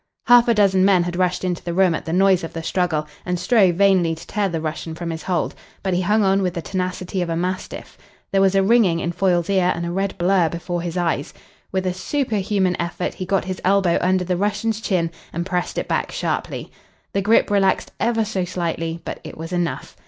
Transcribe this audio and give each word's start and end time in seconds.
Half 0.25 0.47
a 0.47 0.55
dozen 0.55 0.83
men 0.83 1.03
had 1.03 1.15
rushed 1.15 1.43
into 1.43 1.63
the 1.63 1.75
room 1.75 1.93
at 1.93 2.05
the 2.05 2.11
noise 2.11 2.43
of 2.43 2.53
the 2.53 2.63
struggle, 2.63 3.05
and 3.23 3.39
strove 3.39 3.75
vainly 3.75 4.15
to 4.15 4.25
tear 4.25 4.49
the 4.49 4.59
Russian 4.59 4.95
from 4.95 5.11
his 5.11 5.21
hold. 5.21 5.53
But 5.83 5.93
he 5.93 6.01
hung 6.01 6.23
on 6.23 6.41
with 6.41 6.55
the 6.55 6.61
tenacity 6.63 7.21
of 7.21 7.29
a 7.29 7.35
mastiff. 7.35 7.99
There 8.31 8.41
was 8.41 8.55
a 8.55 8.63
ringing 8.63 8.99
in 8.99 9.11
Foyle's 9.11 9.47
ear 9.47 9.71
and 9.75 9.85
a 9.85 9.91
red 9.91 10.17
blur 10.17 10.49
before 10.49 10.81
his 10.81 10.97
eyes. 10.97 11.35
With 11.71 11.85
a 11.85 11.93
superhuman 11.93 12.77
effort 12.81 13.13
he 13.13 13.27
got 13.27 13.45
his 13.45 13.61
elbow 13.63 13.99
under 14.01 14.23
the 14.23 14.37
Russian's 14.37 14.81
chin 14.81 15.11
and 15.31 15.45
pressed 15.45 15.77
it 15.77 15.87
back 15.87 16.11
sharply. 16.11 16.71
The 17.13 17.21
grip 17.21 17.51
relaxed 17.51 17.91
ever 17.99 18.25
so 18.25 18.43
slightly, 18.43 19.01
but 19.05 19.19
it 19.23 19.37
was 19.37 19.53
enough. 19.53 19.95